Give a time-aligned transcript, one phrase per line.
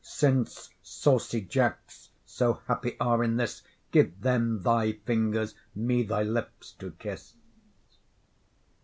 [0.03, 3.61] Since saucy jacks so happy are in this,
[3.91, 7.35] Give them thy fingers, me thy lips to kiss.